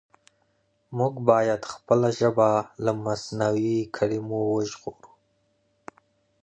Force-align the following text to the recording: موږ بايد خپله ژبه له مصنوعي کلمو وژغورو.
موږ 0.97 1.13
بايد 1.29 1.61
خپله 1.73 2.09
ژبه 2.19 2.49
له 2.83 2.91
مصنوعي 3.05 3.79
کلمو 3.95 4.41
وژغورو. 4.53 5.11